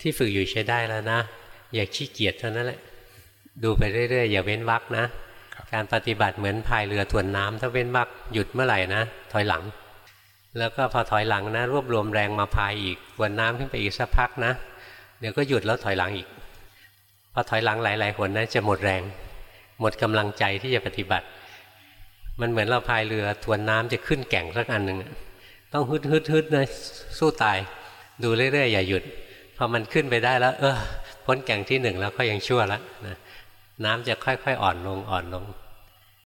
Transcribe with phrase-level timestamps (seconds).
[0.00, 1.20] ที่ฝึกอยู่ใช้ได้แล้วนะ
[1.74, 2.80] อย่าขี้เกียจเท่านั้นแหละ
[3.62, 5.04] ดูไปเรื่อยๆ อย่าเว้นวักนะ
[5.72, 9.62] การปฏิบัติเหมือนพายเรือทวนน้ำถ้าเว้นวักหยุดเมื่อไหร่นะ ถอยหลัง
[10.58, 14.52] แล้วก็พอถอยหลังนะ รวบรวมแรงมาพายอีกทวนน้ำขึ้นไปอีกสักพักนะ
[15.20, 16.28] เดี๋ยวก็หยุดแล้วถอยหลังอีก
[17.32, 19.02] พอถอยหลังหลายๆหนนะจะหมดแรง
[19.80, 21.26] หมดกำลังใจที่จะปฏิบัติ
[22.40, 24.98] มันเหมือนเราพายเรือทวนน้ำจะขึ้นแก่งสักอันหนึ่ง
[25.72, 26.64] ต้องฮึดฮึดฮึดนะ
[27.18, 27.58] สู้ตาย
[28.22, 29.02] ดูเรื่อยๆอย่าหยุด
[29.58, 30.76] พอมันขึ้นไปได้แล้ว เออ
[31.26, 33.16] พ้นแก่งที่หนึ่งแล้วก็ยังชั่วแล้วนะ
[33.84, 35.44] น้ำจะค่อยๆอ่อนลงอ่อนลง